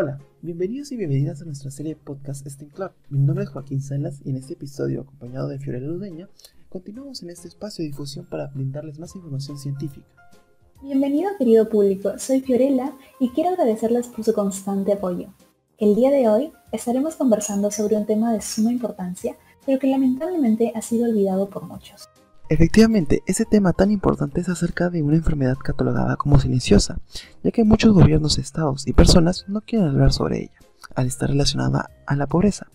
[0.00, 2.92] Hola, bienvenidos y bienvenidas a nuestra serie de podcast STEM Club.
[3.08, 6.28] Mi nombre es Joaquín Salas y en este episodio, acompañado de Fiorella Ludeña,
[6.68, 10.06] continuamos en este espacio de difusión para brindarles más información científica.
[10.84, 15.34] Bienvenido querido público, soy Fiorella y quiero agradecerles por su constante apoyo.
[15.78, 19.36] El día de hoy estaremos conversando sobre un tema de suma importancia,
[19.66, 22.08] pero que lamentablemente ha sido olvidado por muchos.
[22.50, 26.98] Efectivamente, ese tema tan importante es acerca de una enfermedad catalogada como silenciosa,
[27.42, 30.58] ya que muchos gobiernos, estados y personas no quieren hablar sobre ella,
[30.94, 32.68] al estar relacionada a la pobreza,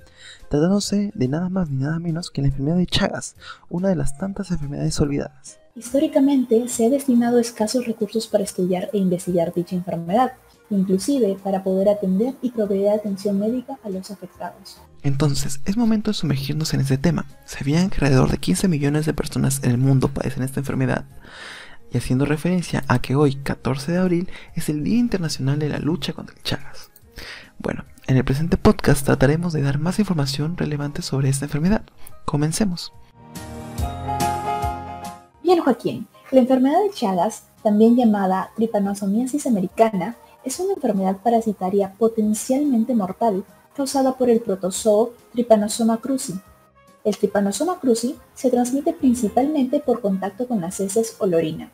[0.49, 3.35] tratándose de nada más ni nada menos que la enfermedad de Chagas,
[3.67, 5.57] una de las tantas enfermedades olvidadas.
[5.75, 10.33] Históricamente se ha destinado escasos recursos para estudiar e investigar dicha enfermedad,
[10.69, 14.77] inclusive para poder atender y proveer atención médica a los afectados.
[15.03, 17.25] Entonces, es momento de sumergirnos en este tema.
[17.45, 21.05] Sabían que alrededor de 15 millones de personas en el mundo padecen esta enfermedad.
[21.91, 25.79] Y haciendo referencia a que hoy, 14 de abril, es el Día Internacional de la
[25.79, 26.89] Lucha contra el Chagas.
[27.59, 31.83] Bueno, en el presente podcast trataremos de dar más información relevante sobre esta enfermedad.
[32.25, 32.93] Comencemos.
[35.43, 42.93] Bien, Joaquín, la enfermedad de Chagas, también llamada tripanosomiasis americana, es una enfermedad parasitaria potencialmente
[42.95, 46.33] mortal causada por el protozoo Trypanosoma cruzi.
[47.03, 51.71] El Trypanosoma cruzi se transmite principalmente por contacto con las heces o orina,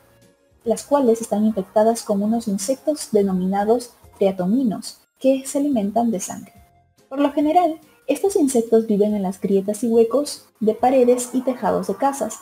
[0.64, 6.54] las cuales están infectadas con unos insectos denominados triatominos, que se alimentan de sangre.
[7.08, 11.86] Por lo general, estos insectos viven en las grietas y huecos de paredes y tejados
[11.86, 12.38] de casas,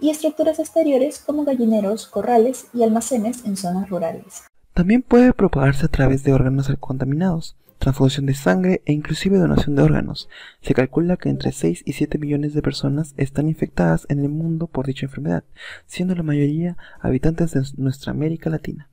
[0.00, 4.42] y estructuras exteriores como gallineros, corrales y almacenes en zonas rurales.
[4.74, 9.82] También puede propagarse a través de órganos contaminados, transfusión de sangre e inclusive donación de
[9.82, 10.30] órganos.
[10.62, 14.68] Se calcula que entre 6 y 7 millones de personas están infectadas en el mundo
[14.68, 15.44] por dicha enfermedad,
[15.86, 18.88] siendo la mayoría habitantes de nuestra América Latina.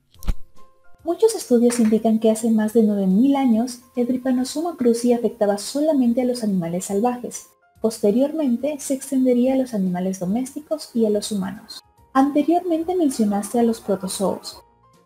[1.02, 6.26] Muchos estudios indican que hace más de 9.000 años el Trypanosoma cruzi afectaba solamente a
[6.26, 7.46] los animales salvajes.
[7.80, 11.80] Posteriormente se extendería a los animales domésticos y a los humanos.
[12.12, 14.62] Anteriormente mencionaste a los protozoos.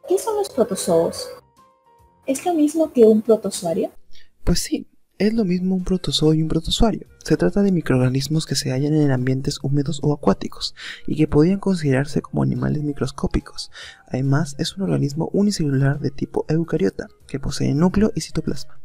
[0.06, 1.28] ¿Qué son los protozoos?
[2.26, 3.90] ¿Es lo mismo que un protozoario?
[4.44, 4.86] Pues sí,
[5.18, 7.06] es lo mismo un protozoo y un protozoario.
[7.24, 10.74] Se trata de microorganismos que se hallan en ambientes húmedos o acuáticos
[11.06, 13.70] y que podrían considerarse como animales microscópicos.
[14.06, 18.78] Además, es un organismo unicelular de tipo eucariota que posee núcleo y citoplasma.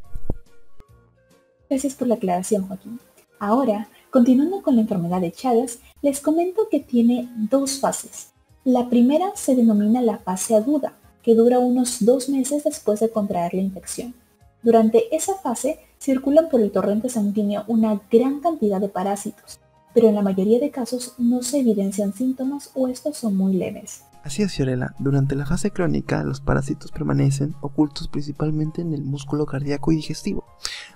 [1.70, 2.98] Gracias por la aclaración, Joaquín.
[3.40, 8.30] Ahora, continuando con la enfermedad de Chagas, les comento que tiene dos fases.
[8.64, 10.98] La primera se denomina la fase aguda,
[11.30, 14.16] que dura unos dos meses después de contraer la infección.
[14.64, 19.60] Durante esa fase circulan por el torrente sanguíneo una gran cantidad de parásitos,
[19.94, 24.06] pero en la mayoría de casos no se evidencian síntomas o estos son muy leves.
[24.24, 24.96] Así es, Fiorella.
[24.98, 30.46] Durante la fase crónica, los parásitos permanecen ocultos principalmente en el músculo cardíaco y digestivo.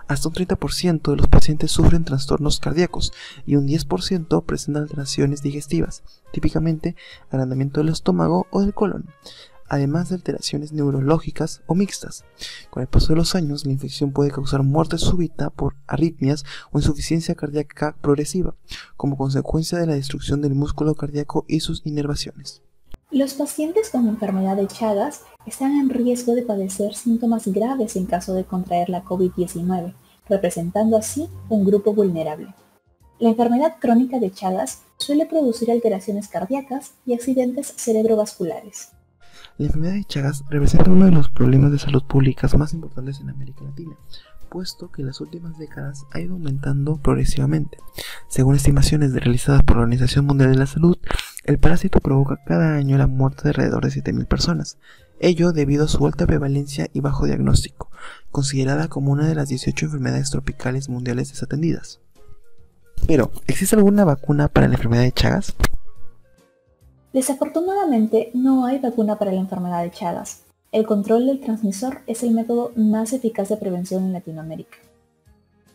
[0.08, 3.14] Hasta un 30% de los pacientes sufren trastornos cardíacos
[3.46, 6.02] y un 10% presentan alteraciones digestivas,
[6.32, 6.96] típicamente
[7.30, 9.06] agrandamiento del estómago o del colon
[9.74, 12.26] además de alteraciones neurológicas o mixtas.
[12.70, 16.78] Con el paso de los años, la infección puede causar muerte súbita por arritmias o
[16.78, 18.56] insuficiencia cardíaca progresiva,
[18.96, 22.62] como consecuencia de la destrucción del músculo cardíaco y sus inervaciones.
[23.10, 28.34] Los pacientes con enfermedad de Chagas están en riesgo de padecer síntomas graves en caso
[28.34, 29.94] de contraer la COVID-19,
[30.30, 32.54] representando así un grupo vulnerable.
[33.20, 38.90] La enfermedad crónica de Chagas suele producir alteraciones cardíacas y accidentes cerebrovasculares.
[39.58, 43.30] La enfermedad de Chagas representa uno de los problemas de salud pública más importantes en
[43.30, 43.96] América Latina,
[44.50, 47.78] puesto que en las últimas décadas ha ido aumentando progresivamente.
[48.28, 50.98] Según estimaciones realizadas por la Organización Mundial de la Salud,
[51.46, 54.78] el parásito provoca cada año la muerte de alrededor de 7.000 personas,
[55.20, 57.90] ello debido a su alta prevalencia y bajo diagnóstico,
[58.32, 62.00] considerada como una de las 18 enfermedades tropicales mundiales desatendidas.
[63.08, 65.56] Pero, ¿existe alguna vacuna para la enfermedad de Chagas?
[67.14, 70.42] Desafortunadamente, no hay vacuna para la enfermedad de Chagas.
[70.72, 74.78] El control del transmisor es el método más eficaz de prevención en Latinoamérica.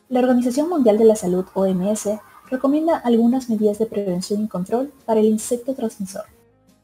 [0.09, 2.09] La Organización Mundial de la Salud, OMS,
[2.51, 6.25] recomienda algunas medidas de prevención y control para el insecto transmisor.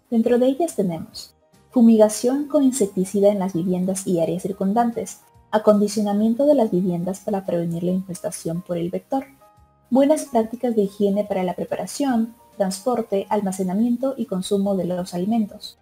[0.08, 1.34] Dentro de ellas tenemos
[1.70, 7.82] fumigación con insecticida en las viviendas y áreas circundantes, acondicionamiento de las viviendas para prevenir
[7.82, 9.24] la infestación por el vector,
[9.90, 15.78] buenas prácticas de higiene para la preparación, transporte, almacenamiento y consumo de los alimentos,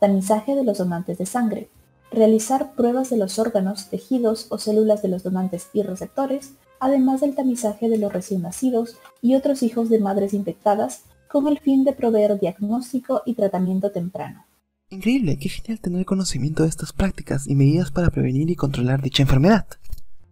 [0.00, 1.70] tamizaje de los donantes de sangre,
[2.10, 7.34] realizar pruebas de los órganos, tejidos o células de los donantes y receptores, además del
[7.34, 11.92] tamizaje de los recién nacidos y otros hijos de madres infectadas con el fin de
[11.92, 14.44] proveer diagnóstico y tratamiento temprano.
[14.88, 19.22] Increíble, qué genial tener conocimiento de estas prácticas y medidas para prevenir y controlar dicha
[19.22, 19.66] enfermedad.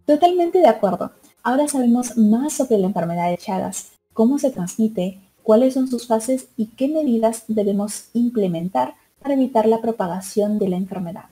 [0.05, 1.11] Totalmente de acuerdo.
[1.43, 6.47] Ahora sabemos más sobre la enfermedad de Chagas, cómo se transmite, cuáles son sus fases
[6.57, 11.25] y qué medidas debemos implementar para evitar la propagación de la enfermedad.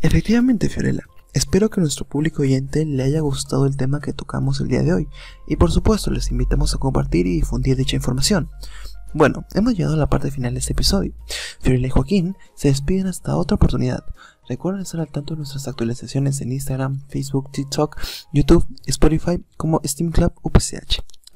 [0.00, 1.02] Efectivamente, Fiorella.
[1.32, 4.82] Espero que a nuestro público oyente le haya gustado el tema que tocamos el día
[4.82, 5.08] de hoy
[5.46, 8.48] y por supuesto les invitamos a compartir y difundir dicha información.
[9.12, 11.12] Bueno, hemos llegado a la parte final de este episodio.
[11.60, 14.04] Fiorella y Joaquín se despiden hasta otra oportunidad.
[14.48, 18.00] Recuerden estar al tanto de nuestras actualizaciones en Instagram, Facebook, TikTok,
[18.32, 21.00] YouTube, Spotify como Steam Club UPCH.